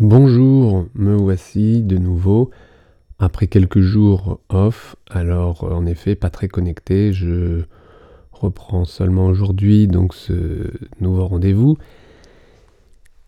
Bonjour, 0.00 0.86
me 0.94 1.14
voici 1.14 1.82
de 1.82 1.98
nouveau 1.98 2.50
après 3.18 3.48
quelques 3.48 3.80
jours 3.80 4.40
off. 4.48 4.96
Alors 5.10 5.64
en 5.64 5.84
effet, 5.84 6.14
pas 6.14 6.30
très 6.30 6.48
connecté. 6.48 7.12
Je 7.12 7.64
reprends 8.32 8.86
seulement 8.86 9.26
aujourd'hui 9.26 9.88
donc 9.88 10.14
ce 10.14 10.70
nouveau 11.02 11.26
rendez-vous 11.26 11.76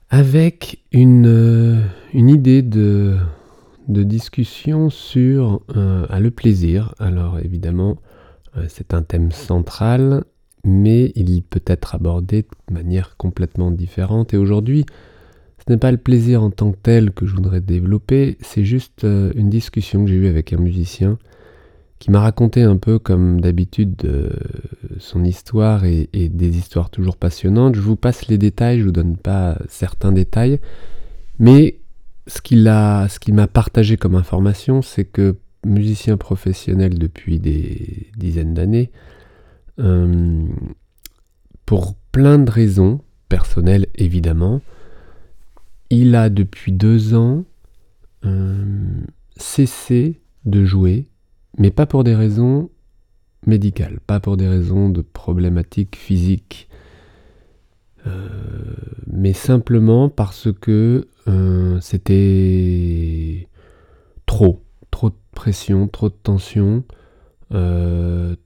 avec 0.08 0.82
une, 0.92 1.82
une 2.14 2.30
idée 2.30 2.62
de, 2.62 3.18
discussion 3.86 4.88
sur 4.88 5.60
euh, 5.76 6.06
le 6.18 6.30
plaisir. 6.30 6.94
Alors 6.98 7.38
évidemment, 7.38 7.98
euh, 8.56 8.64
c'est 8.70 8.94
un 8.94 9.02
thème 9.02 9.30
central, 9.30 10.24
mais 10.64 11.12
il 11.16 11.42
peut 11.42 11.64
être 11.66 11.94
abordé 11.94 12.46
de 12.68 12.72
manière 12.72 13.18
complètement 13.18 13.70
différente. 13.70 14.32
Et 14.32 14.38
aujourd'hui, 14.38 14.86
ce 15.64 15.72
n'est 15.72 15.78
pas 15.78 15.92
le 15.92 15.98
plaisir 15.98 16.42
en 16.42 16.50
tant 16.50 16.72
que 16.72 16.78
tel 16.82 17.12
que 17.12 17.26
je 17.26 17.34
voudrais 17.34 17.60
développer, 17.60 18.36
c'est 18.40 18.64
juste 18.64 19.04
euh, 19.04 19.32
une 19.34 19.50
discussion 19.50 20.04
que 20.04 20.10
j'ai 20.10 20.16
eue 20.16 20.26
avec 20.28 20.52
un 20.52 20.58
musicien 20.58 21.18
qui 21.98 22.10
m'a 22.10 22.20
raconté 22.20 22.62
un 22.62 22.76
peu 22.76 22.98
comme 22.98 23.40
d'habitude 23.40 23.94
son 24.98 25.22
histoire 25.22 25.84
et, 25.84 26.08
des 26.12 26.58
histoires 26.58 26.90
toujours 26.90 27.16
passionnantes. 27.16 27.76
Je 27.76 27.80
vous 27.80 27.94
passe 27.94 28.26
les 28.26 28.38
détails, 28.38 28.80
je 28.80 28.86
vous 28.86 28.90
donne 28.90 29.16
pas 29.16 29.56
certains 29.68 30.10
détails, 30.10 30.58
mais 31.38 31.78
ce 32.26 32.40
qu'il 32.40 32.64
ce 32.64 33.18
qu'il 33.20 33.34
m'a 33.34 33.46
partagé 33.46 33.96
comme 33.96 34.16
information, 34.16 34.82
c'est 34.82 35.04
que 35.04 35.36
musicien 35.64 36.16
professionnel 36.16 36.98
depuis 36.98 37.38
des 37.38 38.08
dizaines 38.16 38.54
d'années, 38.54 38.90
euh, 39.78 40.44
pour 41.66 41.94
plein 42.12 42.38
de 42.38 42.50
raisons 42.50 43.00
personnelles 43.28 43.86
évidemment, 43.94 44.60
il 45.92 46.14
a 46.14 46.30
depuis 46.30 46.72
deux 46.72 47.14
ans 47.14 47.44
euh, 48.24 48.64
cessé 49.36 50.22
de 50.46 50.64
jouer, 50.64 51.06
mais 51.58 51.70
pas 51.70 51.84
pour 51.84 52.02
des 52.02 52.14
raisons 52.14 52.70
médicales, 53.46 54.00
pas 54.06 54.18
pour 54.18 54.38
des 54.38 54.48
raisons 54.48 54.88
de 54.88 55.02
problématiques 55.02 55.96
physiques, 55.96 56.70
euh, 58.06 58.74
mais 59.06 59.34
simplement 59.34 60.08
parce 60.08 60.48
que 60.50 61.08
euh, 61.28 61.78
c'était 61.82 63.48
trop, 64.24 64.62
trop 64.90 65.10
de 65.10 65.16
pression, 65.32 65.88
trop 65.88 66.08
de 66.08 66.16
tension, 66.22 66.84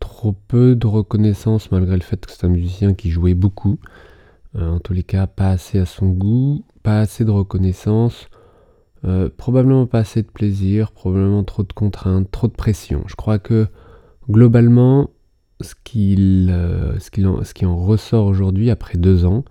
trop 0.01 0.33
peu 0.49 0.75
de 0.75 0.89
reconnaissance 0.89 1.71
malgré 1.71 1.95
le 1.95 2.03
fait 2.03 2.27
que 2.27 2.33
c'est 2.33 2.45
un 2.45 2.49
musicien 2.49 2.93
qui 2.93 3.11
jouait 3.11 3.35
beaucoup. 3.35 3.79
En 4.59 4.79
tous 4.81 4.93
les 4.93 5.03
cas, 5.03 5.27
pas 5.27 5.51
assez 5.51 5.79
à 5.79 5.87
son 5.87 6.09
goût, 6.09 6.65
pas 6.83 7.01
assez 7.01 7.25
de 7.25 7.31
reconnaissance, 7.31 8.29
euh, 9.05 9.29
probablement 9.37 9.87
pas 9.87 10.01
assez 10.01 10.23
de 10.23 10.29
plaisir, 10.29 10.91
probablement 10.91 11.45
trop 11.45 11.63
de 11.63 11.73
contraintes, 11.73 12.31
trop 12.31 12.49
de 12.49 12.53
pression. 12.53 13.05
Je 13.07 13.15
crois 13.15 13.39
que 13.39 13.69
globalement, 14.29 15.11
ce, 15.61 15.75
euh, 15.97 16.99
qui 17.55 17.67
en 17.67 17.77
ressort 17.77 18.27
aujourd'hui, 18.27 18.71
après 18.71 18.99
deux 18.99 19.25
ans, 19.25 19.45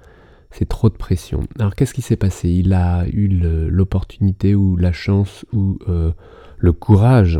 c'est 0.51 0.67
trop 0.67 0.89
de 0.89 0.95
pression. 0.95 1.41
Alors 1.59 1.75
qu'est-ce 1.75 1.93
qui 1.93 2.01
s'est 2.01 2.17
passé? 2.17 2.49
Il 2.49 2.73
a 2.73 3.05
eu 3.07 3.27
l'opportunité 3.27 4.55
ou 4.55 4.75
la 4.77 4.91
chance 4.91 5.45
ou 5.53 5.77
euh, 5.87 6.11
le 6.57 6.71
courage 6.73 7.39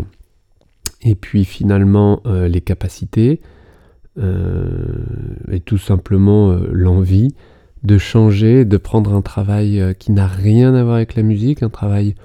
et 1.02 1.16
puis 1.16 1.46
finalement 1.46 2.22
les 2.26 2.62
capacités 2.62 3.42
et 4.18 5.60
tout 5.60 5.78
simplement 5.78 6.56
l'envie 6.72 7.36
de 7.86 7.98
changer, 7.98 8.66
de 8.66 8.78
prendre 8.78 9.14
un 9.14 9.22
travail 9.22 9.80
euh, 9.80 9.94
qui 9.94 10.12
n'a 10.12 10.28
rien 10.28 10.74
à 10.74 10.84
voir 10.84 10.96
avec 10.96 11.16
la 11.16 11.24
musique, 11.24 11.62
un 11.62 11.70
travail 11.70 12.16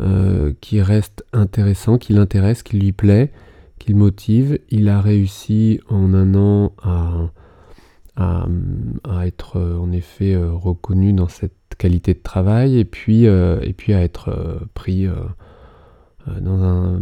euh, 0.00 0.52
qui 0.60 0.82
reste 0.82 1.24
intéressant, 1.32 1.98
qui 1.98 2.12
l'intéresse, 2.12 2.62
qui 2.62 2.78
lui 2.78 2.92
plaît, 2.92 3.32
qui 3.78 3.92
le 3.92 3.98
motive. 3.98 4.58
Il 4.70 4.88
a 4.88 5.00
réussi 5.00 5.80
en 5.88 6.12
un 6.14 6.34
an 6.34 6.72
à, 6.82 7.30
être 9.24 9.56
euh, 9.56 9.78
en 9.78 9.92
effet 9.92 10.36
reconnu 10.36 11.12
dans 11.12 11.28
cette 11.28 11.52
qualité 11.78 12.14
de 12.14 12.18
travail 12.18 12.78
et 12.78 12.84
puis, 12.84 13.24
et 13.24 13.74
puis 13.76 13.94
à 13.94 14.02
être 14.02 14.60
pris 14.74 15.06
dans 16.40 16.62
un 16.64 17.00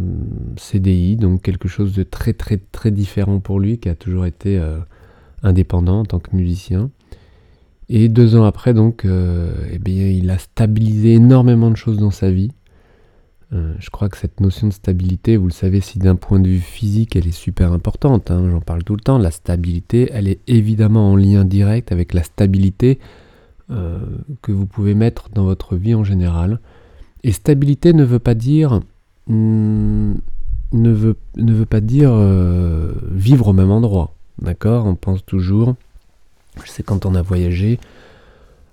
CDI, 0.55 1.15
donc 1.15 1.41
quelque 1.41 1.67
chose 1.67 1.95
de 1.95 2.03
très 2.03 2.33
très 2.33 2.57
très 2.57 2.91
différent 2.91 3.39
pour 3.39 3.59
lui 3.59 3.79
qui 3.79 3.89
a 3.89 3.95
toujours 3.95 4.27
été 4.27 4.61
indépendant 5.41 6.01
en 6.01 6.05
tant 6.05 6.19
que 6.19 6.35
musicien. 6.35 6.91
Et 7.89 8.09
deux 8.09 8.35
ans 8.35 8.43
après, 8.43 8.73
donc, 8.73 9.05
euh, 9.05 9.53
eh 9.71 9.79
bien, 9.79 10.07
il 10.07 10.29
a 10.29 10.37
stabilisé 10.37 11.13
énormément 11.13 11.71
de 11.71 11.77
choses 11.77 11.97
dans 11.97 12.11
sa 12.11 12.29
vie. 12.29 12.51
Euh, 13.53 13.73
je 13.79 13.89
crois 13.89 14.09
que 14.09 14.17
cette 14.17 14.41
notion 14.41 14.67
de 14.67 14.73
stabilité, 14.73 15.37
vous 15.37 15.47
le 15.47 15.53
savez, 15.53 15.79
si 15.79 15.97
d'un 15.99 16.17
point 16.17 16.41
de 16.41 16.49
vue 16.49 16.59
physique, 16.59 17.15
elle 17.15 17.27
est 17.27 17.31
super 17.31 17.71
importante, 17.71 18.29
hein, 18.29 18.49
j'en 18.51 18.59
parle 18.59 18.83
tout 18.83 18.95
le 18.95 19.01
temps, 19.01 19.17
la 19.17 19.31
stabilité, 19.31 20.09
elle 20.11 20.27
est 20.27 20.41
évidemment 20.47 21.13
en 21.13 21.15
lien 21.15 21.45
direct 21.45 21.93
avec 21.93 22.13
la 22.13 22.23
stabilité 22.23 22.99
euh, 23.71 23.99
que 24.41 24.51
vous 24.51 24.65
pouvez 24.65 24.93
mettre 24.93 25.29
dans 25.29 25.45
votre 25.45 25.77
vie 25.77 25.95
en 25.95 26.03
général. 26.03 26.59
Et 27.23 27.31
stabilité 27.31 27.93
ne 27.93 28.03
veut 28.03 28.19
pas 28.19 28.35
dire... 28.35 28.81
Hmm, 29.27 30.15
ne, 30.73 30.91
veut, 30.91 31.15
ne 31.37 31.53
veut 31.53 31.65
pas 31.65 31.79
dire 31.79 32.13
vivre 33.09 33.47
au 33.47 33.53
même 33.53 33.71
endroit. 33.71 34.15
D'accord? 34.41 34.85
On 34.85 34.95
pense 34.95 35.25
toujours 35.25 35.75
je 36.65 36.71
sais 36.71 36.83
quand 36.83 37.05
on 37.05 37.15
a 37.15 37.21
voyagé, 37.21 37.79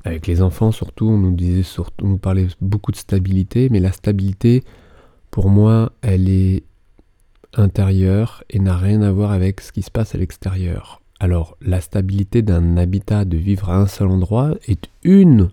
avec 0.04 0.26
les 0.26 0.42
enfants 0.42 0.72
surtout, 0.72 1.06
on 1.08 1.18
nous 1.18 1.32
disait 1.32 1.62
surtout, 1.62 2.04
on 2.04 2.08
nous 2.10 2.18
parlait 2.18 2.48
beaucoup 2.60 2.92
de 2.92 2.96
stabilité, 2.96 3.68
mais 3.70 3.80
la 3.80 3.92
stabilité, 3.92 4.62
pour 5.30 5.48
moi, 5.48 5.92
elle 6.02 6.28
est 6.28 6.62
intérieure 7.54 8.44
et 8.50 8.58
n'a 8.58 8.76
rien 8.76 9.02
à 9.02 9.12
voir 9.12 9.32
avec 9.32 9.60
ce 9.60 9.72
qui 9.72 9.82
se 9.82 9.90
passe 9.90 10.14
à 10.14 10.18
l'extérieur. 10.18 11.00
Alors, 11.20 11.56
la 11.62 11.80
stabilité 11.80 12.42
d'un 12.42 12.76
habitat, 12.76 13.24
de 13.24 13.36
vivre 13.36 13.70
à 13.70 13.78
un 13.78 13.86
seul 13.86 14.08
endroit, 14.08 14.54
est 14.68 14.88
une 15.04 15.50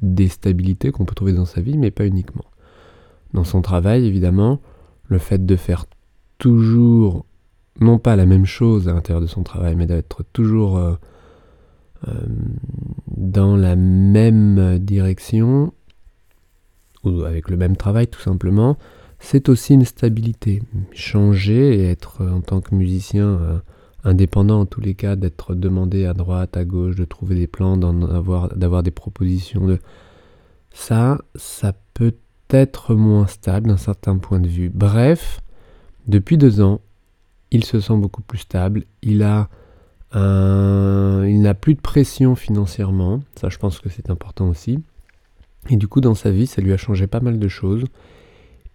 des 0.00 0.28
stabilités 0.28 0.92
qu'on 0.92 1.04
peut 1.04 1.14
trouver 1.14 1.32
dans 1.32 1.44
sa 1.44 1.60
vie, 1.60 1.76
mais 1.76 1.90
pas 1.90 2.06
uniquement. 2.06 2.44
Dans 3.34 3.44
son 3.44 3.60
travail, 3.60 4.06
évidemment, 4.06 4.60
le 5.08 5.18
fait 5.18 5.44
de 5.44 5.56
faire 5.56 5.84
toujours, 6.38 7.26
non 7.80 7.98
pas 7.98 8.16
la 8.16 8.26
même 8.26 8.46
chose 8.46 8.88
à 8.88 8.94
l'intérieur 8.94 9.20
de 9.20 9.26
son 9.26 9.42
travail, 9.42 9.76
mais 9.76 9.86
d'être 9.86 10.24
toujours 10.32 10.78
euh, 10.78 10.94
dans 13.06 13.56
la 13.56 13.76
même 13.76 14.78
direction, 14.78 15.72
ou 17.04 17.22
avec 17.22 17.50
le 17.50 17.56
même 17.56 17.76
travail 17.76 18.08
tout 18.08 18.20
simplement, 18.20 18.78
c'est 19.20 19.48
aussi 19.48 19.74
une 19.74 19.84
stabilité. 19.84 20.62
Changer 20.92 21.78
et 21.78 21.90
être 21.90 22.26
en 22.26 22.40
tant 22.40 22.60
que 22.60 22.74
musicien 22.74 23.26
euh, 23.26 23.58
indépendant 24.02 24.60
en 24.60 24.66
tous 24.66 24.80
les 24.80 24.94
cas, 24.94 25.14
d'être 25.14 25.54
demandé 25.54 26.06
à 26.06 26.14
droite, 26.14 26.56
à 26.56 26.64
gauche, 26.64 26.96
de 26.96 27.04
trouver 27.04 27.34
des 27.34 27.46
plans, 27.46 27.76
d'avoir 27.76 28.82
des 28.82 28.90
propositions. 28.90 29.66
De... 29.66 29.78
Ça, 30.72 31.18
ça 31.34 31.74
peut 31.94 32.14
être 32.48 32.94
moins 32.94 33.26
stable 33.26 33.68
d'un 33.68 33.76
certain 33.76 34.16
point 34.16 34.40
de 34.40 34.48
vue. 34.48 34.70
Bref, 34.70 35.40
depuis 36.06 36.38
deux 36.38 36.60
ans, 36.60 36.80
il 37.50 37.64
se 37.64 37.78
sent 37.78 37.96
beaucoup 37.96 38.22
plus 38.22 38.38
stable. 38.38 38.84
Il 39.02 39.22
a 39.22 39.48
euh, 40.14 41.26
il 41.28 41.40
n'a 41.40 41.54
plus 41.54 41.74
de 41.74 41.80
pression 41.80 42.34
financièrement, 42.34 43.20
ça 43.36 43.48
je 43.48 43.58
pense 43.58 43.78
que 43.78 43.88
c'est 43.88 44.10
important 44.10 44.48
aussi. 44.48 44.78
Et 45.68 45.76
du 45.76 45.88
coup 45.88 46.00
dans 46.00 46.14
sa 46.14 46.30
vie 46.30 46.46
ça 46.46 46.62
lui 46.62 46.72
a 46.72 46.76
changé 46.76 47.06
pas 47.06 47.20
mal 47.20 47.38
de 47.38 47.48
choses. 47.48 47.84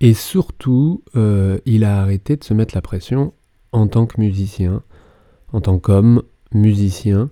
Et 0.01 0.13
surtout, 0.13 1.03
euh, 1.16 1.57
il 1.66 1.84
a 1.84 2.01
arrêté 2.01 2.35
de 2.35 2.44
se 2.44 2.53
mettre 2.53 2.75
la 2.75 2.81
pression 2.81 3.34
en 3.72 3.88
tant 3.88 4.06
que 4.06 4.19
musicien, 4.19 4.84
en 5.53 5.62
tant 5.62 5.79
qu'homme 5.79 6.22
musicien. 6.53 7.29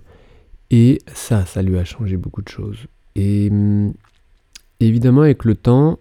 Et 0.70 1.00
ça, 1.06 1.44
ça 1.44 1.62
lui 1.62 1.78
a 1.78 1.84
changé 1.84 2.16
beaucoup 2.16 2.42
de 2.42 2.48
choses. 2.48 2.86
Et 3.16 3.48
hum, 3.50 3.92
évidemment 4.80 5.22
avec 5.22 5.44
le 5.44 5.54
temps, 5.54 5.98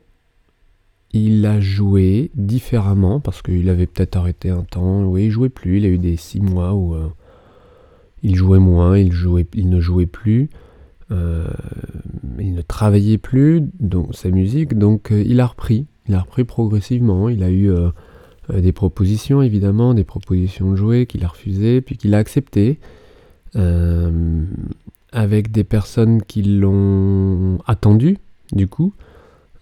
il 1.11 1.45
a 1.45 1.59
joué 1.59 2.31
différemment 2.33 3.19
parce 3.19 3.41
qu'il 3.41 3.69
avait 3.69 3.85
peut-être 3.85 4.15
arrêté 4.15 4.49
un 4.49 4.63
temps. 4.63 5.03
Oui, 5.03 5.25
il 5.25 5.31
jouait 5.31 5.49
plus. 5.49 5.77
Il 5.77 5.85
a 5.85 5.89
eu 5.89 5.99
des 5.99 6.17
six 6.17 6.41
mois 6.41 6.73
où 6.73 6.95
euh, 6.95 7.07
il 8.23 8.35
jouait 8.35 8.59
moins, 8.59 8.97
il, 8.97 9.09
ne 9.69 9.79
jouait 9.79 10.05
plus, 10.05 10.49
euh, 11.11 11.45
il 12.39 12.53
ne 12.53 12.61
travaillait 12.61 13.17
plus 13.17 13.61
donc 13.79 14.15
sa 14.15 14.29
musique, 14.29 14.77
donc 14.77 15.11
euh, 15.11 15.21
il 15.25 15.39
a 15.41 15.45
repris, 15.45 15.85
il 16.07 16.15
a 16.15 16.21
repris 16.21 16.45
progressivement, 16.45 17.27
il 17.27 17.43
a 17.43 17.49
eu 17.49 17.69
euh, 17.69 17.89
des 18.49 18.71
propositions 18.71 19.41
évidemment, 19.41 19.93
des 19.93 20.05
propositions 20.05 20.71
de 20.71 20.75
jouer 20.77 21.05
qu'il 21.05 21.23
a 21.25 21.27
refusées, 21.27 21.81
puis 21.81 21.97
qu'il 21.97 22.15
a 22.15 22.17
accepté, 22.17 22.79
avec 25.11 25.51
des 25.51 25.63
personnes 25.63 26.23
qui 26.23 26.41
l'ont 26.41 27.59
attendu 27.67 28.17
du 28.51 28.67
coup, 28.67 28.93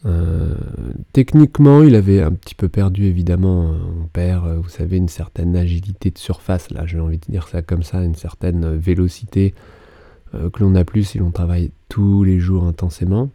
euh, 0.05 0.55
techniquement, 1.13 1.83
il 1.83 1.95
avait 1.95 2.21
un 2.21 2.31
petit 2.31 2.55
peu 2.55 2.69
perdu, 2.69 3.05
évidemment. 3.05 3.75
On 4.03 4.07
perd, 4.07 4.47
euh, 4.47 4.59
vous 4.61 4.69
savez, 4.69 4.97
une 4.97 5.09
certaine 5.09 5.55
agilité 5.55 6.09
de 6.09 6.17
surface, 6.17 6.71
là, 6.71 6.85
j'ai 6.85 6.99
envie 6.99 7.19
de 7.19 7.25
dire 7.29 7.47
ça 7.47 7.61
comme 7.61 7.83
ça, 7.83 8.03
une 8.03 8.15
certaine 8.15 8.75
vélocité 8.75 9.53
euh, 10.33 10.49
que 10.49 10.63
l'on 10.63 10.71
n'a 10.71 10.85
plus 10.85 11.03
si 11.03 11.19
l'on 11.19 11.31
travaille 11.31 11.71
tous 11.89 12.23
les 12.23 12.39
jours 12.39 12.65
intensément. 12.65 13.29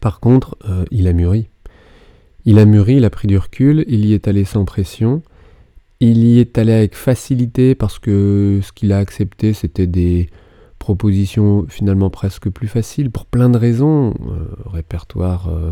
Par 0.00 0.20
contre, 0.20 0.56
il 0.90 1.06
a 1.08 1.12
mûri. 1.12 1.48
Il 2.46 2.58
a 2.58 2.64
mûri, 2.64 2.96
il 2.96 3.04
a 3.04 3.10
pris 3.10 3.28
du 3.28 3.36
recul, 3.36 3.84
il 3.86 4.06
y 4.06 4.14
est 4.14 4.28
allé 4.28 4.46
sans 4.46 4.64
pression, 4.64 5.20
il 6.00 6.24
y 6.24 6.40
est 6.40 6.56
allé 6.56 6.72
avec 6.72 6.94
facilité 6.94 7.74
parce 7.74 7.98
que 7.98 8.60
ce 8.62 8.72
qu'il 8.72 8.92
a 8.92 8.98
accepté, 8.98 9.52
c'était 9.52 9.86
des 9.86 10.30
propositions 10.80 11.66
finalement 11.68 12.10
presque 12.10 12.50
plus 12.50 12.66
faciles 12.66 13.12
pour 13.12 13.26
plein 13.26 13.48
de 13.48 13.56
raisons. 13.56 14.14
Euh, 14.28 14.46
répertoire, 14.66 15.48
euh, 15.48 15.70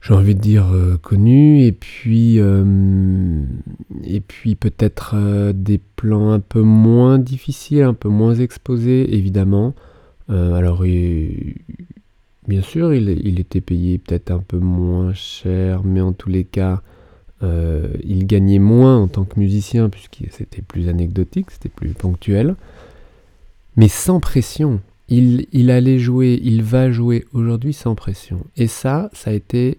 j'ai 0.00 0.14
envie 0.14 0.36
de 0.36 0.40
dire, 0.40 0.66
connu, 1.02 1.64
et 1.64 1.72
puis, 1.72 2.38
peut-être 4.54 5.16
des 5.52 5.78
plans 5.96 6.30
un 6.30 6.38
peu 6.38 6.60
moins 6.60 7.18
difficiles, 7.18 7.82
un 7.82 7.94
peu 7.94 8.08
moins 8.08 8.36
exposés, 8.36 9.12
évidemment. 9.16 9.74
alors, 10.28 10.84
Bien 12.46 12.62
sûr, 12.62 12.94
il, 12.94 13.40
était 13.40 13.60
payé 13.60 13.98
peut-être 13.98 14.30
un 14.30 14.38
peu 14.38 14.58
moins 14.58 15.12
cher, 15.12 15.82
mais 15.82 16.00
en 16.00 16.12
tous 16.12 16.28
les 16.28 16.44
cas, 16.44 16.80
euh, 17.42 17.88
il 18.04 18.24
gagnait 18.26 18.60
moins 18.60 18.96
en 18.96 19.08
tant 19.08 19.24
que 19.24 19.40
musicien, 19.40 19.88
puisque 19.88 20.22
c'était 20.30 20.62
plus 20.62 20.88
anecdotique, 20.88 21.50
c'était 21.50 21.68
plus 21.68 21.88
ponctuel. 21.88 22.54
Mais 23.76 23.88
sans 23.88 24.20
pression. 24.20 24.80
Il, 25.08 25.46
il 25.52 25.70
allait 25.70 26.00
jouer, 26.00 26.40
il 26.42 26.62
va 26.62 26.90
jouer 26.90 27.26
aujourd'hui 27.32 27.72
sans 27.72 27.94
pression. 27.94 28.44
Et 28.56 28.66
ça, 28.66 29.08
ça 29.12 29.30
a 29.30 29.34
été 29.34 29.78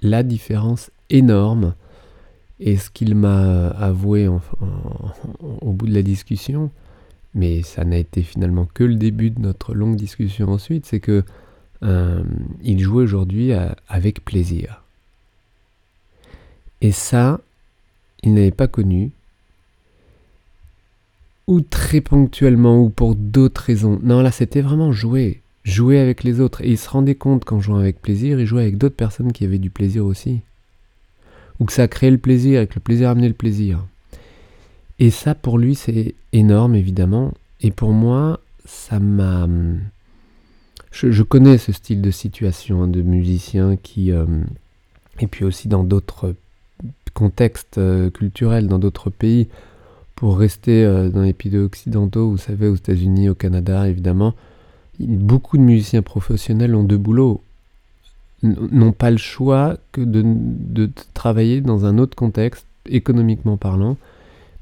la 0.00 0.22
différence 0.22 0.90
énorme. 1.10 1.74
Et 2.58 2.76
ce 2.76 2.90
qu'il 2.90 3.14
m'a 3.14 3.68
avoué 3.68 4.28
au 4.28 5.72
bout 5.72 5.86
de 5.86 5.94
la 5.94 6.02
discussion, 6.02 6.70
mais 7.34 7.62
ça 7.62 7.84
n'a 7.84 7.96
été 7.96 8.22
finalement 8.22 8.68
que 8.72 8.84
le 8.84 8.94
début 8.94 9.30
de 9.30 9.40
notre 9.40 9.74
longue 9.74 9.96
discussion 9.96 10.48
ensuite, 10.48 10.86
c'est 10.86 11.00
que 11.00 11.24
euh, 11.82 12.22
il 12.62 12.80
joue 12.80 13.00
aujourd'hui 13.00 13.52
avec 13.88 14.24
plaisir. 14.24 14.82
Et 16.80 16.92
ça, 16.92 17.40
il 18.22 18.34
n'avait 18.34 18.50
pas 18.50 18.68
connu, 18.68 19.10
ou 21.46 21.60
très 21.60 22.00
ponctuellement, 22.00 22.82
ou 22.82 22.88
pour 22.88 23.14
d'autres 23.14 23.62
raisons. 23.62 23.98
Non, 24.02 24.22
là, 24.22 24.30
c'était 24.30 24.60
vraiment 24.60 24.92
jouer, 24.92 25.42
jouer 25.64 25.98
avec 25.98 26.24
les 26.24 26.40
autres. 26.40 26.62
Et 26.62 26.70
il 26.70 26.78
se 26.78 26.88
rendait 26.88 27.14
compte 27.14 27.44
qu'en 27.44 27.60
jouant 27.60 27.78
avec 27.78 28.00
plaisir, 28.00 28.40
il 28.40 28.46
jouait 28.46 28.62
avec 28.62 28.78
d'autres 28.78 28.96
personnes 28.96 29.32
qui 29.32 29.44
avaient 29.44 29.58
du 29.58 29.70
plaisir 29.70 30.04
aussi. 30.06 30.40
Ou 31.58 31.64
que 31.64 31.72
ça 31.72 31.88
créait 31.88 32.10
le 32.10 32.18
plaisir, 32.18 32.60
et 32.60 32.66
que 32.66 32.74
le 32.76 32.80
plaisir 32.80 33.10
amenait 33.10 33.28
le 33.28 33.34
plaisir. 33.34 33.84
Et 34.98 35.10
ça, 35.10 35.34
pour 35.34 35.58
lui, 35.58 35.74
c'est 35.74 36.14
énorme, 36.32 36.74
évidemment. 36.74 37.32
Et 37.60 37.70
pour 37.70 37.92
moi, 37.92 38.40
ça 38.64 39.00
m'a 39.00 39.46
je, 40.92 41.22
connais 41.22 41.58
ce 41.58 41.72
style 41.72 42.02
de 42.02 42.10
situation 42.10 42.82
hein, 42.82 42.88
de 42.88 43.02
musicien 43.02 43.76
qui, 43.76 44.12
euh, 44.12 44.26
et 45.20 45.26
puis 45.26 45.44
aussi 45.44 45.68
dans 45.68 45.84
d'autres 45.84 46.34
contextes 47.14 47.78
euh, 47.78 48.10
culturels, 48.10 48.68
dans 48.68 48.78
d'autres 48.78 49.10
pays, 49.10 49.48
pour 50.22 50.38
rester 50.38 50.84
euh, 50.84 51.08
dans 51.08 51.22
les 51.22 51.32
pays 51.32 51.58
occidentaux, 51.58 52.30
vous 52.30 52.38
savez, 52.38 52.68
aux 52.68 52.76
États-Unis, 52.76 53.28
au 53.28 53.34
Canada, 53.34 53.88
évidemment, 53.88 54.34
beaucoup 55.00 55.58
de 55.58 55.64
musiciens 55.64 56.02
professionnels 56.02 56.76
ont 56.76 56.84
deux 56.84 56.96
boulots, 56.96 57.42
n'ont 58.44 58.92
pas 58.92 59.10
le 59.10 59.16
choix 59.16 59.78
que 59.90 60.00
de, 60.00 60.88
travailler 61.12 61.60
dans 61.60 61.86
un 61.86 61.98
autre 61.98 62.14
contexte, 62.14 62.68
économiquement 62.88 63.56
parlant. 63.56 63.96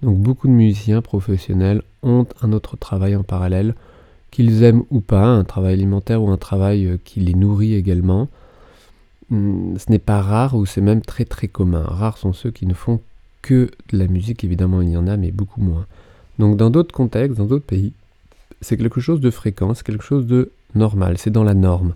Donc 0.01 0.17
beaucoup 0.17 0.49
de 0.49 0.55
musiciens 0.55 1.03
professionnels 1.03 1.83
ont 2.03 2.25
un 2.41 2.55
autre 2.55 2.79
travail 2.79 3.15
en 3.15 3.23
parallèle 3.23 3.75
qu'ils 4.31 4.62
aiment 4.62 4.85
ou 4.91 5.03
pas, 5.03 5.27
un 5.27 5.45
travail 5.45 5.75
alimentaire 5.75 6.23
ou 6.23 6.31
un 6.31 6.39
travail 6.39 6.87
euh, 6.87 6.97
qui 7.05 7.21
les 7.21 7.35
nourrit 7.35 7.75
également. 7.75 8.29
Hmm, 9.29 9.77
ce 9.77 9.91
n'est 9.91 9.99
pas 9.99 10.23
rare 10.23 10.55
ou 10.55 10.65
c'est 10.65 10.81
même 10.81 11.03
très 11.03 11.27
très 11.27 11.49
commun. 11.49 11.83
Rares 11.87 12.17
sont 12.17 12.33
ceux 12.33 12.51
qui 12.51 12.65
ne 12.65 12.73
font 12.73 13.03
que 13.42 13.70
de 13.92 13.98
la 13.98 14.06
musique, 14.06 14.44
évidemment 14.44 14.82
il 14.82 14.90
y 14.90 14.96
en 14.96 15.06
a, 15.06 15.16
mais 15.16 15.31
beaucoup 15.31 15.60
moins. 15.60 15.87
Donc 16.38 16.56
dans 16.56 16.70
d'autres 16.70 16.94
contextes, 16.94 17.38
dans 17.38 17.46
d'autres 17.46 17.66
pays, 17.66 17.92
c'est 18.60 18.76
quelque 18.76 19.00
chose 19.00 19.20
de 19.20 19.31
fréquent, 19.31 19.75
c'est 19.75 19.84
quelque 19.84 20.04
chose 20.04 20.26
de 20.26 20.50
normal, 20.75 21.19
c'est 21.19 21.31
dans 21.31 21.44
la 21.44 21.54
norme. 21.54 21.94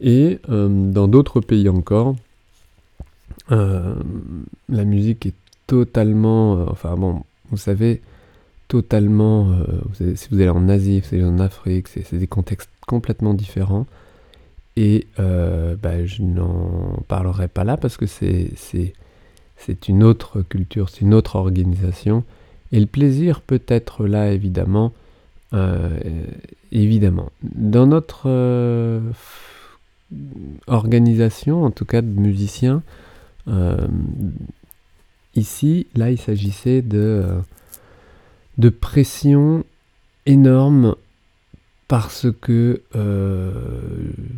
Et 0.00 0.38
euh, 0.48 0.68
dans 0.90 1.08
d'autres 1.08 1.40
pays 1.40 1.68
encore, 1.68 2.16
euh, 3.52 3.94
la 4.68 4.84
musique 4.84 5.26
est 5.26 5.34
totalement... 5.66 6.66
enfin 6.70 6.94
bon, 6.96 7.22
vous 7.50 7.56
savez, 7.56 8.02
totalement. 8.68 9.50
Euh, 10.00 10.14
si 10.14 10.28
vous 10.30 10.40
allez 10.40 10.48
en 10.48 10.68
Asie, 10.68 11.00
si 11.02 11.10
vous 11.10 11.22
allez 11.22 11.24
en 11.24 11.38
Afrique, 11.38 11.88
c'est 11.88 12.16
des 12.16 12.26
contextes 12.26 12.70
complètement 12.86 13.34
différents. 13.34 13.86
Et 14.76 15.06
euh, 15.20 15.76
bah, 15.80 16.04
je 16.04 16.22
n'en 16.22 17.02
parlerai 17.06 17.48
pas 17.48 17.64
là 17.64 17.76
parce 17.76 17.96
que 17.96 18.06
c'est 18.06 18.52
une 19.88 20.02
autre 20.02 20.42
culture, 20.42 20.88
c'est 20.88 21.00
une 21.00 21.14
autre 21.14 21.36
organisation. 21.36 22.24
Et 22.72 22.80
le 22.80 22.86
plaisir 22.86 23.40
peut 23.40 23.62
être 23.68 24.06
là, 24.06 24.32
évidemment. 24.32 24.92
Euh. 25.52 25.98
Dans 27.42 27.86
notre 27.86 28.28
organisation, 30.66 31.64
en 31.64 31.70
tout 31.70 31.84
cas 31.84 32.02
de 32.02 32.08
musiciens, 32.08 32.82
ici, 35.36 35.86
là, 35.94 36.10
il 36.10 36.18
s'agissait 36.18 36.82
de 36.82 37.24
de 38.58 38.68
pression 38.68 39.64
énorme 40.26 40.94
parce 41.88 42.26
que 42.40 42.82
euh, 42.96 43.52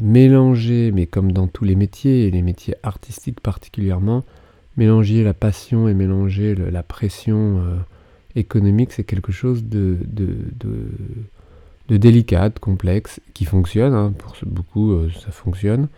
mélanger, 0.03 0.91
mais 0.93 1.07
comme 1.07 1.33
dans 1.33 1.47
tous 1.47 1.65
les 1.65 1.77
métiers, 1.77 2.27
et 2.27 2.31
les 2.31 2.43
métiers 2.43 2.75
artistiques 2.83 3.41
particulièrement, 3.41 4.25
mélanger 4.77 5.23
la 5.23 5.35
passion 5.35 5.89
et 5.89 5.95
mélanger 5.95 6.55
la 6.55 6.83
pression 6.83 7.59
euh, 7.59 7.77
économique, 8.35 8.93
c'est 8.93 9.05
quelque 9.05 9.33
chose 9.33 9.65
de, 9.65 9.99
délicat, 11.89 12.51
complexe, 12.51 13.21
qui 13.35 13.45
fonctionne, 13.45 13.95
hein, 13.95 14.13
pour 14.19 14.37
beaucoup 14.45 14.93
euh, 14.93 15.11
ça 15.25 15.31
fonctionne, 15.31 15.89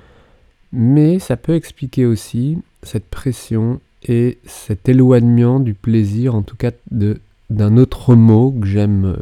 mais 0.73 1.19
ça 1.19 1.37
peut 1.37 1.55
expliquer 1.55 2.07
aussi 2.07 2.59
cette 2.83 3.09
pression 3.09 3.81
et 4.05 4.39
cet 4.45 4.89
éloignement 4.89 5.59
du 5.59 5.75
plaisir, 5.75 6.35
en 6.35 6.43
tout 6.43 6.57
cas 6.57 6.71
d'un 6.91 7.77
autre 7.77 8.15
mot 8.15 8.53
que 8.53 8.67
j'aime 8.67 9.17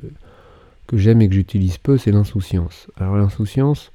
que 0.87 0.97
j'aime 0.97 1.21
et 1.23 1.29
que 1.29 1.35
j'utilise 1.35 1.79
peu, 1.79 1.99
c'est 1.99 2.13
l'insouciance. 2.13 2.87
Alors 2.97 3.17
l'insouciance, 3.17 3.91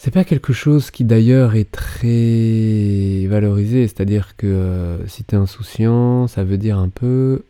c'est 0.00 0.10
pas 0.10 0.24
quelque 0.24 0.52
chose 0.54 0.90
qui 0.90 1.04
d'ailleurs 1.04 1.54
est 1.54 1.70
très 1.70 3.26
valorisé, 3.26 3.86
c'est-à-dire 3.86 4.34
que 4.36 4.46
euh, 4.46 5.06
si 5.06 5.24
tu 5.24 5.34
es 5.34 5.38
insouciant, 5.38 6.26
ça 6.26 6.42
veut 6.42 6.58
dire 6.58 6.78
un 6.78 6.88
peu 6.88 7.44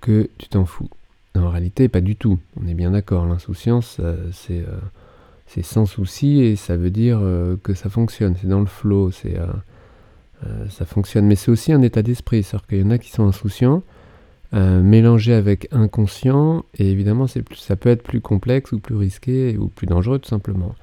que 0.00 0.28
tu 0.38 0.48
t'en 0.48 0.64
fous. 0.64 0.90
En 1.36 1.50
réalité, 1.50 1.88
pas 1.88 2.00
du 2.00 2.16
tout. 2.16 2.38
On 2.60 2.66
est 2.66 2.74
bien 2.74 2.90
d'accord. 2.90 3.26
L'insouciance, 3.26 3.98
euh, 4.00 4.16
c'est 4.32 4.58
euh, 4.58 4.76
c'est 5.46 5.62
sans 5.62 5.86
souci 5.86 6.40
et 6.40 6.56
ça 6.56 6.76
veut 6.76 6.90
dire 6.90 7.20
que 7.62 7.72
ça 7.72 7.88
fonctionne. 7.88 8.34
C'est 8.40 8.48
dans 8.48 8.58
le 8.58 8.66
flow. 8.66 9.12
Euh, 10.44 10.66
ça 10.68 10.84
fonctionne. 10.84 11.26
Mais 11.26 11.36
c'est 11.36 11.50
aussi 11.50 11.72
un 11.72 11.82
état 11.82 12.02
d'esprit, 12.02 12.42
c'est-à-dire 12.42 12.66
qu'il 12.66 12.80
y 12.80 12.82
en 12.82 12.90
a 12.90 12.98
qui 12.98 13.10
sont 13.10 13.26
insouciants, 13.26 13.82
euh, 14.54 14.82
mélangés 14.82 15.32
avec 15.32 15.68
inconscient, 15.72 16.64
et 16.78 16.90
évidemment 16.90 17.26
plus, 17.26 17.56
ça 17.56 17.76
peut 17.76 17.88
être 17.88 18.02
plus 18.02 18.20
complexe 18.20 18.72
ou 18.72 18.78
plus 18.78 18.96
risqué 18.96 19.56
ou 19.56 19.68
plus 19.68 19.86
dangereux 19.86 20.18
tout 20.18 20.28
simplement. 20.28 20.74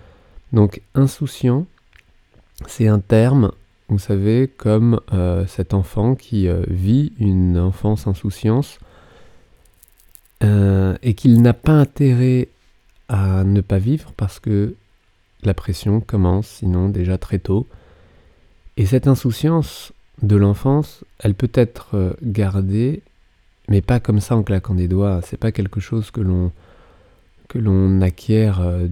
Donc 0.54 0.82
insouciant, 0.96 1.66
c'est 2.68 2.88
un 2.88 3.00
terme, 3.00 3.52
vous 3.90 4.00
savez, 4.00 4.48
comme 4.48 5.02
euh, 5.12 5.46
cet 5.48 5.74
enfant 5.74 6.16
qui 6.16 6.48
vit 6.68 7.12
une 7.20 7.58
enfance 7.58 8.08
insouciance 8.08 8.80
et 10.42 11.14
qu'il 11.14 11.42
n'a 11.42 11.54
pas 11.54 11.72
intérêt 11.72 12.50
à 13.08 13.44
ne 13.44 13.62
pas 13.62 13.78
vivre 13.78 14.12
parce 14.18 14.40
que 14.40 14.76
la 15.44 15.54
pression 15.54 16.02
commence 16.02 16.48
sinon 16.48 16.90
déjà 16.90 17.18
très 17.18 17.40
tôt. 17.40 17.68
Et 18.78 18.86
cette 18.86 19.08
insouciance 19.08 19.94
de 20.22 20.36
l'enfance, 20.36 21.04
elle 21.20 21.36
peut 21.36 21.52
être 21.54 21.96
euh, 21.96 22.14
gardée, 22.24 23.02
mais 23.68 23.82
pas 23.82 24.00
comme 24.00 24.20
ça 24.20 24.36
en 24.36 24.44
claquant 24.44 24.74
des 24.74 24.88
doigts. 24.88 25.22
C'est 25.24 25.38
pas 25.38 25.52
quelque 25.52 25.80
chose 25.80 26.12
que 26.12 26.22
l'on 26.22 26.52
que 27.54 27.60
l'on 27.60 28.02
acquiert 28.02 28.62
euh, 28.62 28.88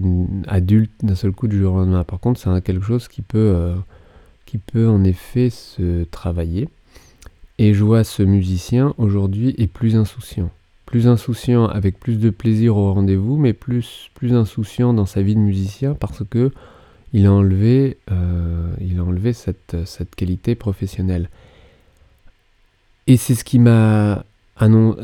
adulte 0.46 0.92
d'un 1.02 1.16
seul 1.16 1.32
coup 1.32 1.48
du 1.48 1.58
jour 1.58 1.74
au 1.74 1.78
lendemain. 1.78 2.04
Par 2.04 2.20
contre, 2.20 2.38
c'est 2.38 2.64
quelque 2.64 2.84
chose 2.84 3.08
qui 3.08 3.20
peut 3.20 3.38
euh, 3.38 3.74
qui 4.46 4.58
peut 4.58 4.88
en 4.88 5.02
effet 5.02 5.50
se 5.50 6.04
travailler. 6.04 6.68
Et 7.58 7.74
je 7.74 7.82
vois 7.82 8.04
ce 8.04 8.22
musicien 8.22 8.94
aujourd'hui 8.98 9.54
est 9.58 9.66
plus 9.66 9.96
insouciant. 9.96 10.50
Plus 10.86 11.08
insouciant 11.08 11.66
avec 11.66 11.98
plus 11.98 12.20
de 12.20 12.30
plaisir 12.30 12.76
au 12.76 12.92
rendez-vous, 12.92 13.36
mais 13.36 13.52
plus, 13.52 14.10
plus 14.14 14.32
insouciant 14.34 14.94
dans 14.94 15.06
sa 15.06 15.22
vie 15.22 15.34
de 15.34 15.40
musicien 15.40 15.94
parce 15.94 16.22
que 16.24 16.52
il 17.12 17.26
a 17.26 17.32
enlevé, 17.32 17.98
euh, 18.10 18.72
il 18.80 18.98
a 19.00 19.04
enlevé 19.04 19.32
cette, 19.32 19.76
cette, 19.86 20.14
qualité 20.14 20.54
professionnelle. 20.54 21.28
Et 23.06 23.16
c'est 23.16 23.34
ce 23.34 23.44
qui 23.44 23.58
m'a 23.58 24.24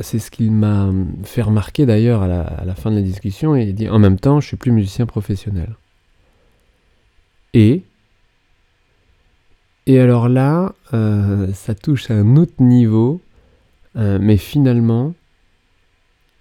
c'est 0.00 0.18
ce 0.18 0.30
qu'il 0.30 0.52
m'a 0.52 0.90
fait 1.24 1.42
remarquer 1.42 1.84
d'ailleurs 1.84 2.22
à 2.22 2.28
la, 2.28 2.42
à 2.42 2.64
la, 2.64 2.74
fin 2.74 2.90
de 2.90 2.96
la 2.96 3.02
discussion 3.02 3.56
et 3.56 3.62
il 3.62 3.74
dit 3.74 3.88
en 3.88 3.98
même 3.98 4.18
temps 4.18 4.40
je 4.40 4.46
suis 4.46 4.56
plus 4.56 4.72
musicien 4.72 5.06
professionnel. 5.06 5.74
Et 7.54 7.82
et 9.88 9.98
alors 9.98 10.28
là, 10.28 10.74
euh, 10.92 11.50
ça 11.54 11.74
touche 11.74 12.10
à 12.10 12.14
un 12.14 12.36
autre 12.36 12.60
niveau, 12.62 13.22
euh, 13.96 14.18
mais 14.20 14.36
finalement, 14.36 15.14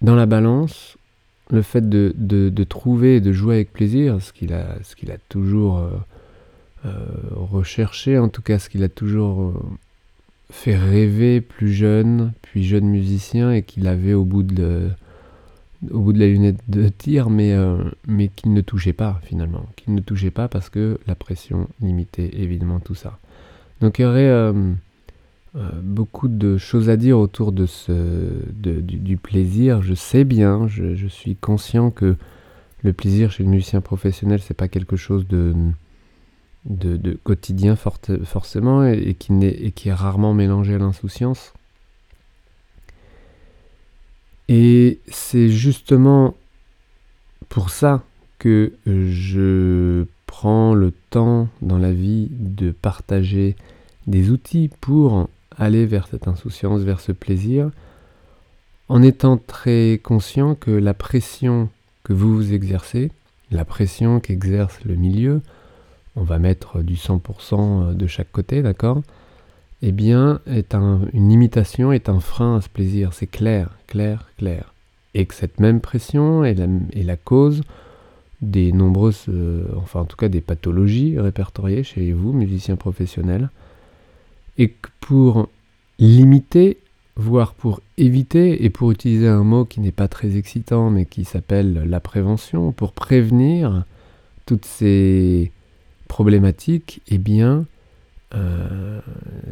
dans 0.02 0.14
la 0.14 0.26
balance, 0.26 0.98
le 1.50 1.62
fait 1.62 1.88
de, 1.88 2.12
de, 2.14 2.64
trouver 2.64 3.16
et 3.16 3.20
de 3.22 3.32
jouer 3.32 3.54
avec 3.54 3.72
plaisir, 3.72 4.20
ce 4.20 4.34
qu'il 4.34 4.52
a, 4.52 4.76
ce 4.82 4.94
qu'il 4.94 5.10
a 5.10 5.16
toujours 5.30 5.78
euh, 6.84 6.90
recherché, 7.30 8.18
en 8.18 8.28
tout 8.28 8.42
cas 8.42 8.58
ce 8.58 8.68
qu'il 8.68 8.84
a 8.84 8.90
toujours 8.90 9.54
fait 10.50 10.76
rêver 10.76 11.40
plus 11.40 11.72
jeune, 11.72 12.32
puis 12.42 12.64
jeune 12.64 12.86
musicien, 12.86 13.52
et 13.52 13.62
qu'il 13.62 13.86
avait 13.86 14.14
au 14.14 14.24
bout 14.24 14.42
de, 14.42 14.88
au 15.90 16.00
bout 16.00 16.12
de 16.12 16.18
la 16.18 16.26
lunette 16.26 16.60
de 16.68 16.88
tir, 16.88 17.30
mais, 17.30 17.54
mais 18.06 18.28
qu'il 18.28 18.52
ne 18.52 18.60
touchait 18.60 18.92
pas 18.92 19.20
finalement, 19.24 19.66
qu'il 19.76 19.94
ne 19.94 20.00
touchait 20.00 20.30
pas 20.30 20.48
parce 20.48 20.70
que 20.70 20.98
la 21.06 21.14
pression 21.14 21.68
limitait 21.80 22.30
évidemment 22.34 22.80
tout 22.80 22.94
ça. 22.94 23.18
Donc 23.80 23.98
il 23.98 24.02
y 24.02 24.04
aurait 24.04 24.28
euh, 24.28 24.52
euh, 25.56 25.70
beaucoup 25.82 26.28
de 26.28 26.58
choses 26.58 26.88
à 26.88 26.96
dire 26.96 27.18
autour 27.18 27.52
de 27.52 27.66
ce, 27.66 27.92
du, 28.52 29.16
plaisir. 29.16 29.82
Je 29.82 29.94
sais 29.94 30.24
bien, 30.24 30.66
je, 30.68 31.06
suis 31.06 31.36
conscient 31.36 31.90
que 31.90 32.16
le 32.82 32.92
plaisir 32.92 33.30
chez 33.30 33.44
le 33.44 33.50
musicien 33.50 33.80
professionnel, 33.80 34.40
c'est 34.40 34.54
pas 34.54 34.68
quelque 34.68 34.96
chose 34.96 35.26
de, 35.28 35.54
de, 36.68 37.18
quotidien 37.24 37.76
forcément 37.76 38.84
et, 38.84 39.14
qui 39.14 39.32
et 39.44 39.72
qui 39.72 39.88
est 39.88 39.94
rarement 39.94 40.34
mélangé 40.34 40.74
à 40.74 40.78
l'insouciance. 40.78 41.52
Et 44.48 45.00
c'est 45.08 45.48
justement 45.48 46.34
pour 47.48 47.70
ça 47.70 48.02
que 48.38 48.72
je 48.86 50.04
prends 50.26 50.74
le 50.74 50.92
temps 51.10 51.48
dans 51.60 51.78
la 51.78 51.92
vie 51.92 52.28
de 52.30 52.70
partager 52.70 53.56
des 54.06 54.30
outils 54.30 54.70
pour 54.80 55.28
aller 55.56 55.86
vers 55.86 56.06
cette 56.06 56.28
insouciance, 56.28 56.82
vers 56.82 57.00
ce 57.00 57.12
plaisir, 57.12 57.70
en 58.88 59.02
étant 59.02 59.36
très 59.36 60.00
conscient 60.02 60.54
que 60.54 60.70
la 60.70 60.94
pression 60.94 61.68
que 62.04 62.12
vous 62.12 62.34
vous 62.34 62.54
exercez, 62.54 63.10
la 63.50 63.64
pression 63.64 64.20
qu'exerce 64.20 64.82
le 64.84 64.94
milieu, 64.94 65.42
on 66.18 66.24
va 66.24 66.38
mettre 66.38 66.82
du 66.82 66.94
100% 66.94 67.94
de 67.94 68.06
chaque 68.06 68.32
côté, 68.32 68.62
d'accord? 68.62 69.02
Eh 69.82 69.92
bien, 69.92 70.40
est 70.46 70.74
une 70.74 71.28
limitation, 71.28 71.92
est 71.92 72.08
un 72.08 72.18
frein 72.18 72.56
à 72.56 72.60
ce 72.60 72.68
plaisir. 72.68 73.12
C'est 73.12 73.28
clair, 73.28 73.70
clair, 73.86 74.26
clair. 74.36 74.74
Et 75.14 75.24
que 75.26 75.34
cette 75.34 75.60
même 75.60 75.80
pression 75.80 76.44
est 76.44 76.54
la 76.54 77.16
cause 77.16 77.62
des 78.40 78.72
nombreuses, 78.72 79.24
euh, 79.28 79.64
enfin 79.76 80.00
en 80.00 80.04
tout 80.04 80.16
cas 80.16 80.28
des 80.28 80.40
pathologies 80.40 81.18
répertoriées 81.18 81.82
chez 81.82 82.12
vous, 82.12 82.32
musiciens 82.32 82.76
professionnels, 82.76 83.50
et 84.58 84.70
que 84.70 84.88
pour 85.00 85.48
limiter, 85.98 86.78
voire 87.16 87.54
pour 87.54 87.80
éviter, 87.96 88.64
et 88.64 88.70
pour 88.70 88.92
utiliser 88.92 89.28
un 89.28 89.42
mot 89.42 89.64
qui 89.64 89.80
n'est 89.80 89.92
pas 89.92 90.08
très 90.08 90.36
excitant, 90.36 90.90
mais 90.90 91.04
qui 91.04 91.24
s'appelle 91.24 91.84
la 91.88 92.00
prévention, 92.00 92.70
pour 92.70 92.92
prévenir 92.92 93.84
toutes 94.46 94.64
ces 94.64 95.50
problématiques, 96.08 97.00
eh 97.08 97.18
bien, 97.18 97.66
euh, 98.34 99.00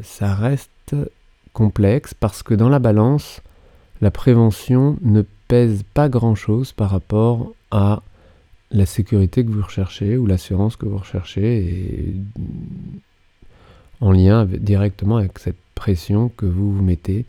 ça 0.03 0.35
reste 0.35 0.97
complexe 1.53 2.15
parce 2.15 2.43
que 2.43 2.55
dans 2.55 2.69
la 2.69 2.79
balance, 2.79 3.41
la 4.01 4.11
prévention 4.11 4.99
ne 5.03 5.23
pèse 5.49 5.85
pas 5.95 6.09
grand-chose 6.09 6.73
par 6.73 6.91
rapport 6.91 7.53
à 7.71 8.03
la 8.73 8.85
sécurité 8.85 9.45
que 9.45 9.51
vous 9.51 9.63
recherchez 9.63 10.17
ou 10.19 10.27
l'assurance 10.27 10.77
que 10.77 10.87
vous 10.87 10.99
recherchez 10.99 11.59
est 11.59 12.15
en 14.01 14.13
lien 14.13 14.45
directement 14.45 15.17
avec 15.17 15.39
cette 15.39 15.57
pression 15.75 16.29
que 16.29 16.47
vous 16.47 16.73
vous 16.73 16.83
mettez 16.83 17.25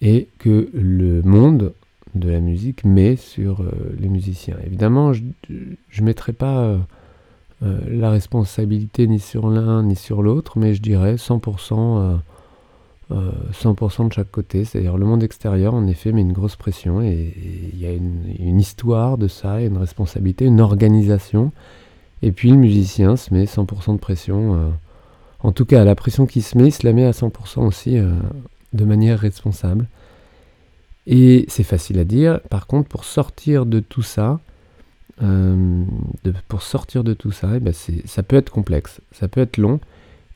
et 0.00 0.28
que 0.38 0.68
le 0.74 1.22
monde 1.22 1.72
de 2.14 2.30
la 2.30 2.40
musique 2.40 2.84
met 2.84 3.16
sur 3.16 3.62
euh, 3.62 3.70
les 3.98 4.08
musiciens. 4.08 4.56
Évidemment, 4.64 5.12
je 5.12 5.22
ne 5.48 6.04
mettrai 6.04 6.32
pas 6.32 6.78
euh, 7.62 7.66
euh, 7.66 7.78
la 7.88 8.10
responsabilité 8.10 9.06
ni 9.06 9.18
sur 9.18 9.48
l'un 9.48 9.82
ni 9.82 9.96
sur 9.96 10.22
l'autre, 10.22 10.58
mais 10.58 10.74
je 10.74 10.82
dirais 10.82 11.16
100% 11.16 12.18
100% 13.10 14.02
euh, 14.04 14.08
de 14.08 14.12
chaque 14.12 14.30
côté. 14.30 14.64
C'est-à-dire 14.64 14.96
le 14.96 15.06
monde 15.06 15.22
extérieur, 15.22 15.74
en 15.74 15.86
effet, 15.86 16.12
met 16.12 16.20
une 16.20 16.32
grosse 16.32 16.56
pression 16.56 17.00
et 17.00 17.34
il 17.72 17.80
y 17.80 17.86
a 17.86 17.92
une, 17.92 18.60
histoire 18.60 19.18
de 19.18 19.28
ça, 19.28 19.60
une 19.60 19.78
responsabilité, 19.78 20.44
une 20.44 20.60
organisation. 20.60 21.52
Et 22.22 22.32
puis 22.32 22.50
le 22.50 22.56
musicien 22.56 23.16
se 23.16 23.32
met 23.32 23.44
100% 23.44 23.94
de 23.94 23.98
pression. 23.98 24.54
Euh, 24.54 24.68
en 25.40 25.52
tout 25.52 25.64
cas, 25.64 25.84
la 25.84 25.94
pression 25.94 26.26
qui 26.26 26.42
se 26.42 26.58
met, 26.58 26.68
il 26.68 26.72
se 26.72 26.86
la 26.86 26.92
met 26.92 27.04
à 27.04 27.12
100% 27.12 27.60
aussi 27.60 27.96
euh, 27.96 28.12
de 28.72 28.84
manière 28.84 29.18
responsable. 29.18 29.86
Et 31.06 31.46
c'est 31.48 31.62
facile 31.62 31.98
à 32.00 32.04
dire. 32.04 32.40
Par 32.50 32.66
contre, 32.66 32.88
pour 32.88 33.04
sortir 33.04 33.64
de 33.64 33.80
tout 33.80 34.02
ça, 34.02 34.40
pour 36.48 36.62
sortir 36.62 37.04
de 37.04 37.14
tout 37.14 37.32
ça, 37.32 37.56
eh 37.56 37.60
ben 37.60 37.74
ça 38.04 38.22
peut 38.22 38.36
être 38.36 38.50
complexe, 38.50 39.00
ça 39.12 39.28
peut 39.28 39.40
être 39.40 39.56
long, 39.56 39.80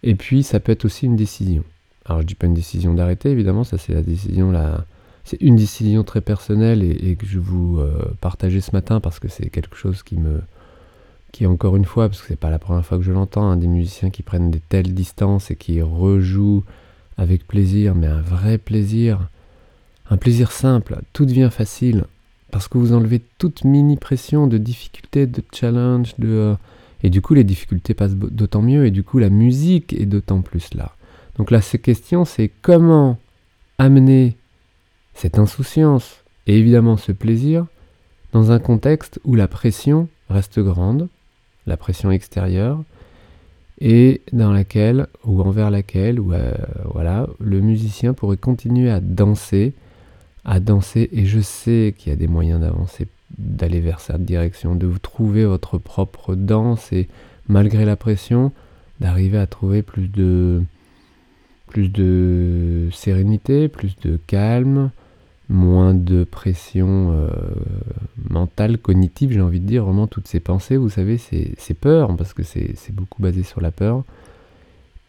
et 0.02 0.14
puis 0.14 0.42
ça 0.42 0.60
peut 0.60 0.72
être 0.72 0.84
aussi 0.84 1.06
une 1.06 1.16
décision. 1.16 1.64
Alors 2.04 2.22
je 2.22 2.26
dis 2.26 2.34
pas 2.34 2.46
une 2.46 2.54
décision 2.54 2.94
d'arrêter, 2.94 3.30
évidemment, 3.30 3.64
ça 3.64 3.78
c'est 3.78 3.94
la 3.94 4.02
décision 4.02 4.50
là. 4.50 4.84
C'est 5.24 5.40
une 5.40 5.54
décision 5.54 6.02
très 6.02 6.20
personnelle 6.20 6.82
et, 6.82 7.14
que 7.14 7.26
je 7.26 7.38
vous 7.38 7.78
euh, 7.78 8.12
partageais 8.20 8.60
ce 8.60 8.72
matin 8.72 8.98
parce 8.98 9.20
que 9.20 9.28
c'est 9.28 9.50
quelque 9.50 9.76
chose 9.76 10.02
qui 10.02 10.16
me, 10.16 10.40
qui 11.30 11.46
encore 11.46 11.76
une 11.76 11.84
fois, 11.84 12.08
parce 12.08 12.22
que 12.22 12.26
c'est 12.26 12.36
pas 12.36 12.50
la 12.50 12.58
première 12.58 12.84
fois 12.84 12.98
que 12.98 13.04
je 13.04 13.12
l'entends, 13.12 13.48
hein, 13.48 13.56
des 13.56 13.68
musiciens 13.68 14.10
qui 14.10 14.24
prennent 14.24 14.50
des 14.50 14.58
telles 14.58 14.94
distances 14.94 15.52
et 15.52 15.56
qui 15.56 15.80
rejouent 15.80 16.64
avec 17.16 17.46
plaisir, 17.46 17.94
mais 17.94 18.08
un 18.08 18.20
vrai 18.20 18.58
plaisir, 18.58 19.28
un 20.10 20.16
plaisir 20.16 20.50
simple, 20.50 20.98
tout 21.12 21.24
devient 21.24 21.50
facile 21.52 22.04
parce 22.52 22.68
que 22.68 22.78
vous 22.78 22.92
enlevez 22.92 23.20
toute 23.38 23.64
mini 23.64 23.96
pression 23.96 24.46
de 24.46 24.58
difficulté, 24.58 25.26
de 25.26 25.42
challenge, 25.52 26.14
de 26.18 26.28
euh, 26.28 26.54
et 27.02 27.10
du 27.10 27.20
coup 27.20 27.34
les 27.34 27.42
difficultés 27.42 27.94
passent 27.94 28.14
d'autant 28.14 28.62
mieux 28.62 28.86
et 28.86 28.92
du 28.92 29.02
coup 29.02 29.18
la 29.18 29.30
musique 29.30 29.92
est 29.92 30.06
d'autant 30.06 30.40
plus 30.40 30.72
là. 30.74 30.92
Donc 31.36 31.50
là, 31.50 31.60
ces 31.60 31.78
questions, 31.78 32.24
c'est 32.24 32.50
comment 32.60 33.18
amener 33.78 34.36
cette 35.14 35.38
insouciance 35.38 36.22
et 36.46 36.58
évidemment 36.58 36.96
ce 36.96 37.10
plaisir 37.10 37.66
dans 38.32 38.52
un 38.52 38.58
contexte 38.58 39.18
où 39.24 39.34
la 39.34 39.48
pression 39.48 40.08
reste 40.28 40.60
grande, 40.60 41.08
la 41.66 41.76
pression 41.76 42.10
extérieure, 42.10 42.82
et 43.80 44.22
dans 44.32 44.52
laquelle, 44.52 45.08
ou 45.24 45.42
envers 45.42 45.70
laquelle, 45.70 46.20
ou 46.20 46.32
euh, 46.32 46.52
voilà, 46.92 47.26
le 47.40 47.60
musicien 47.60 48.14
pourrait 48.14 48.36
continuer 48.36 48.90
à 48.90 49.00
danser, 49.00 49.72
à 50.44 50.60
danser, 50.60 51.08
et 51.12 51.24
je 51.24 51.40
sais 51.40 51.94
qu'il 51.96 52.10
y 52.10 52.12
a 52.12 52.16
des 52.16 52.28
moyens 52.28 52.60
d'avancer, 52.60 53.06
d'aller 53.38 53.80
vers 53.80 54.00
cette 54.00 54.24
direction, 54.24 54.74
de 54.74 54.86
vous 54.86 54.98
trouver 54.98 55.44
votre 55.44 55.78
propre 55.78 56.34
danse, 56.34 56.92
et 56.92 57.08
malgré 57.48 57.84
la 57.84 57.96
pression, 57.96 58.52
d'arriver 59.00 59.38
à 59.38 59.46
trouver 59.46 59.82
plus 59.82 60.08
de, 60.08 60.62
plus 61.68 61.88
de 61.88 62.88
sérénité, 62.92 63.68
plus 63.68 63.96
de 64.02 64.18
calme, 64.26 64.90
moins 65.48 65.94
de 65.94 66.24
pression 66.24 67.12
euh, 67.12 67.28
mentale, 68.30 68.78
cognitive, 68.78 69.32
j'ai 69.32 69.40
envie 69.40 69.60
de 69.60 69.66
dire, 69.66 69.84
vraiment 69.84 70.06
toutes 70.06 70.26
ces 70.26 70.40
pensées, 70.40 70.76
vous 70.76 70.88
savez, 70.88 71.18
c'est 71.18 71.74
peur, 71.74 72.16
parce 72.16 72.32
que 72.32 72.42
c'est 72.42 72.92
beaucoup 72.92 73.22
basé 73.22 73.42
sur 73.42 73.60
la 73.60 73.70
peur. 73.70 74.04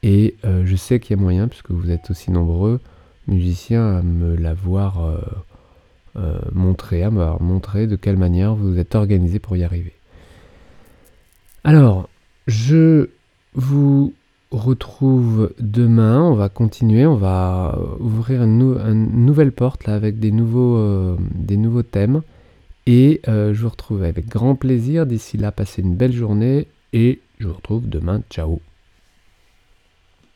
Et 0.03 0.35
euh, 0.43 0.63
je 0.65 0.75
sais 0.75 0.99
qu'il 0.99 1.15
y 1.15 1.19
a 1.19 1.21
moyen, 1.21 1.47
puisque 1.47 1.71
vous 1.71 1.89
êtes 1.89 2.11
aussi 2.11 2.29
nombreux, 2.29 2.81
musiciens, 3.27 3.97
à 3.97 4.01
me 4.01 4.35
l'avoir 4.35 5.17
euh, 6.15 6.37
montré, 6.51 7.03
à 7.03 7.09
m'avoir 7.09 7.41
montré 7.41 7.87
de 7.87 7.95
quelle 7.95 8.17
manière 8.17 8.55
vous 8.55 8.77
êtes 8.77 8.95
organisé 8.95 9.39
pour 9.39 9.57
y 9.57 9.63
arriver. 9.63 9.93
Alors, 11.63 12.09
je 12.47 13.09
vous 13.53 14.13
retrouve 14.51 15.53
demain. 15.59 16.21
On 16.21 16.35
va 16.35 16.49
continuer, 16.49 17.05
on 17.05 17.15
va 17.15 17.77
ouvrir 17.99 18.43
une, 18.43 18.57
nouvelle 19.25 19.51
porte 19.51 19.87
avec 19.89 20.19
des 20.19 20.31
nouveaux, 20.31 20.77
euh, 20.77 21.83
thèmes. 21.89 22.21
Et 22.85 23.21
euh, 23.27 23.53
je 23.53 23.61
vous 23.61 23.69
retrouve 23.69 24.03
avec 24.03 24.27
grand 24.27 24.55
plaisir. 24.55 25.05
D'ici 25.05 25.37
là, 25.37 25.51
passez 25.51 25.81
une 25.81 25.95
belle 25.95 26.13
journée 26.13 26.67
et 26.91 27.21
je 27.39 27.47
vous 27.47 27.53
retrouve 27.53 27.89
demain. 27.89 28.21
Ciao 28.29 28.59